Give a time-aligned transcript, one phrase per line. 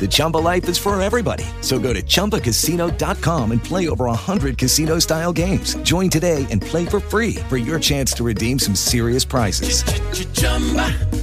[0.00, 1.44] The Chumba life is for everybody.
[1.60, 5.74] So go to ChumbaCasino.com and play over 100 casino-style games.
[5.82, 9.84] Join today and play for free for your chance to redeem some serious prizes.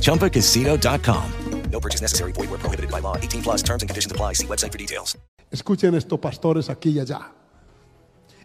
[0.01, 1.31] ChumbaCasino.com.
[1.71, 2.31] No purchase necessary.
[2.31, 3.17] Void where prohibited by law.
[3.17, 4.33] 18 plus terms and conditions apply.
[4.33, 5.17] See website for details.
[5.51, 7.31] Escuchen esto, pastores, aquí y allá.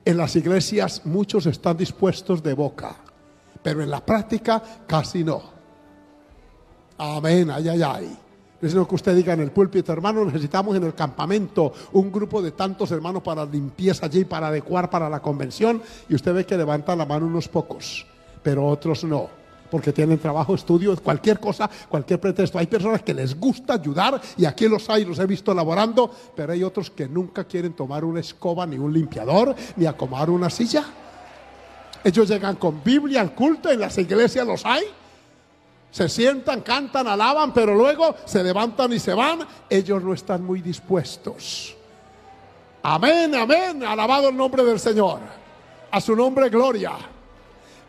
[0.04, 2.96] En las iglesias muchos están dispuestos de boca,
[3.62, 5.42] pero en la práctica casi no.
[6.98, 8.18] Amén, ay, ay, ay.
[8.62, 12.12] No es lo que usted diga en el púlpito, hermano, necesitamos en el campamento un
[12.12, 16.46] grupo de tantos hermanos para limpieza allí, para adecuar para la convención, y usted ve
[16.46, 18.06] que levanta la mano unos pocos,
[18.40, 19.28] pero otros no,
[19.68, 22.56] porque tienen trabajo, estudio, cualquier cosa, cualquier pretexto.
[22.56, 26.52] Hay personas que les gusta ayudar, y aquí los hay, los he visto laborando, pero
[26.52, 30.84] hay otros que nunca quieren tomar una escoba, ni un limpiador, ni acomodar una silla.
[32.04, 34.84] Ellos llegan con Biblia al culto, en las iglesias los hay,
[35.92, 39.40] se sientan, cantan, alaban, pero luego se levantan y se van.
[39.68, 41.76] Ellos no están muy dispuestos.
[42.82, 43.84] Amén, amén.
[43.84, 45.20] Alabado el nombre del Señor.
[45.90, 46.92] A su nombre, gloria.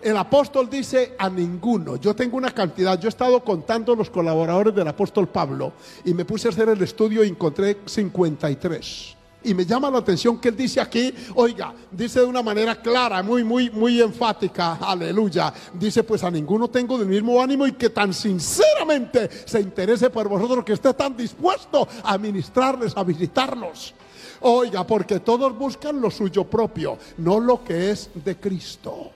[0.01, 1.95] El apóstol dice a ninguno.
[1.95, 2.99] Yo tengo una cantidad.
[2.99, 5.71] Yo he estado contando los colaboradores del apóstol Pablo
[6.03, 9.15] y me puse a hacer el estudio y encontré 53.
[9.43, 13.21] Y me llama la atención que él dice aquí, oiga, dice de una manera clara,
[13.21, 15.53] muy, muy, muy enfática, aleluya.
[15.73, 20.27] Dice, pues a ninguno tengo del mismo ánimo y que tan sinceramente se interese por
[20.27, 23.93] vosotros, que esté tan dispuesto a ministrarles, a visitarlos.
[24.41, 29.11] Oiga, porque todos buscan lo suyo propio, no lo que es de Cristo.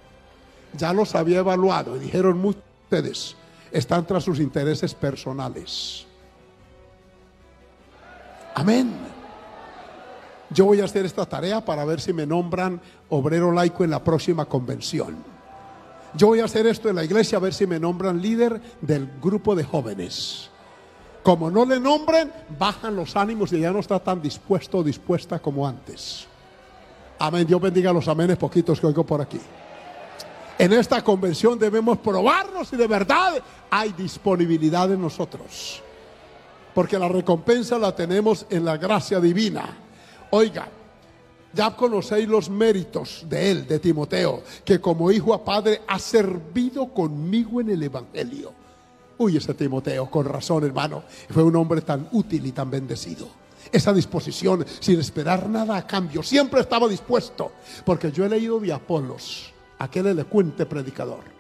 [0.74, 3.36] Ya los había evaluado y dijeron muchos de ustedes
[3.72, 6.06] están tras sus intereses personales.
[8.56, 9.17] Amén.
[10.50, 14.04] Yo voy a hacer esta tarea para ver si me nombran obrero laico en la
[14.04, 15.18] próxima convención.
[16.14, 19.10] Yo voy a hacer esto en la iglesia a ver si me nombran líder del
[19.22, 20.50] grupo de jóvenes.
[21.22, 25.40] Como no le nombren, bajan los ánimos y ya no está tan dispuesto o dispuesta
[25.40, 26.26] como antes.
[27.20, 27.46] Amén.
[27.46, 29.40] Dios bendiga los amenes poquitos que oigo por aquí.
[30.58, 33.34] En esta convención debemos probarnos si de verdad
[33.70, 35.84] hay disponibilidad en nosotros.
[36.74, 39.87] Porque la recompensa la tenemos en la gracia divina.
[40.32, 40.68] Oiga,
[41.54, 46.88] ya conocéis los méritos de él, de Timoteo, que como hijo a padre ha servido
[46.94, 48.54] conmigo en el Evangelio.
[49.18, 53.28] Uy, ese Timoteo, con razón, hermano, fue un hombre tan útil y tan bendecido.
[53.72, 57.52] Esa disposición, sin esperar nada a cambio, siempre estaba dispuesto.
[57.86, 61.37] Porque yo he leído de Apolos, aquel elocuente predicador,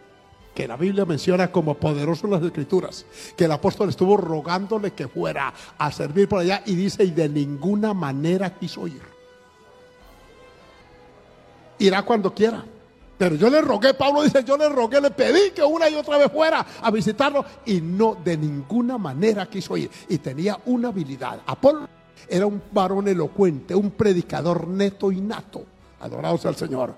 [0.57, 5.07] que la Biblia menciona como poderoso en las Escrituras, que el apóstol estuvo rogándole que
[5.07, 9.03] fuera a servir por allá y dice, y de ninguna manera quiso ir.
[11.77, 12.65] Irá cuando quiera.
[13.19, 16.17] Pero yo le rogué, Pablo dice, yo le rogué, le pedí que una y otra
[16.17, 19.91] vez fuera a visitarlo y no de ninguna manera quiso ir.
[20.09, 21.39] Y tenía una habilidad.
[21.45, 21.87] Apolo
[22.27, 25.63] era un varón elocuente, un predicador neto y nato.
[25.99, 26.95] Adorado sea el Señor.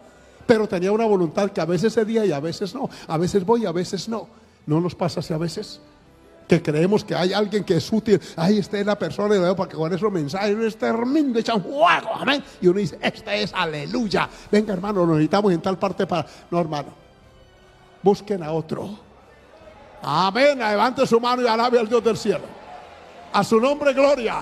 [0.49, 2.89] Pero tenía una voluntad que a veces cedía y a veces no.
[3.07, 4.27] A veces voy, a veces no.
[4.65, 5.79] ¿No nos pasa así a veces?
[6.47, 8.19] Que creemos que hay alguien que es útil.
[8.35, 12.15] Ahí está la persona y para que con esos mensajes es tremendo, echan fuego.
[12.15, 12.43] Amén.
[12.61, 14.27] Y uno dice, este es aleluya.
[14.51, 16.25] Venga, hermano, lo necesitamos en tal parte para.
[16.49, 16.95] No, hermano.
[18.01, 18.97] Busquen a otro.
[20.01, 20.57] Amén.
[20.57, 22.45] Levante su mano y alabe al Dios del cielo.
[23.33, 24.41] A su nombre, gloria.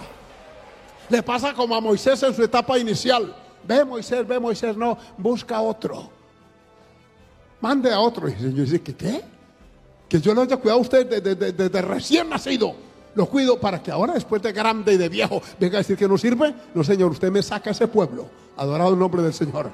[1.09, 3.35] Le pasa como a Moisés en su etapa inicial.
[3.63, 6.09] Ve Moisés, ve Moisés, no, busca otro.
[7.61, 8.27] Mande a otro.
[8.29, 9.23] Y el Señor dice, ¿qué?
[10.07, 12.75] Que yo lo haya cuidado a usted desde de, de, de, recién nacido.
[13.15, 16.07] Lo cuido para que ahora, después de grande y de viejo, venga a decir que
[16.07, 16.53] no sirve.
[16.73, 18.27] No, Señor, usted me saca ese pueblo.
[18.55, 19.71] Adorado el nombre del Señor.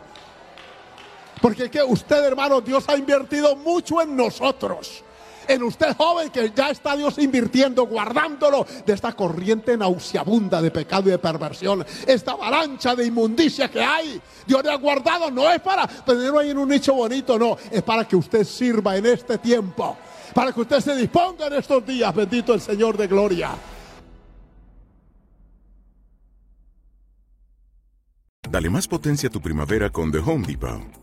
[1.41, 5.03] Porque que usted, hermano, Dios ha invertido mucho en nosotros
[5.47, 11.07] en usted joven que ya está Dios invirtiendo, guardándolo de esta corriente nauseabunda de pecado
[11.07, 14.21] y de perversión, esta avalancha de inmundicia que hay.
[14.45, 17.81] Dios le ha guardado, no es para tenerlo ahí en un nicho bonito, no, es
[17.83, 19.97] para que usted sirva en este tiempo.
[20.33, 22.13] para que usted se disponga en estos días.
[22.13, 23.51] Bendito el Señor de gloria.
[28.49, 31.02] Dale más potencia a tu primavera con The Home Depot.